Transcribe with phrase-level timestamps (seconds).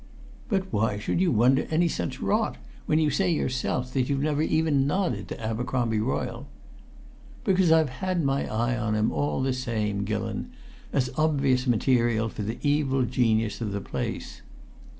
[0.49, 2.57] "But why should you wonder any such rot,
[2.87, 6.47] when you say yourself that you've never even nodded to Abercromby Royle?"
[7.43, 10.49] "Because I've had my eye on him all the same, Gillon,
[10.91, 14.41] as obvious material for the evil genius of the place."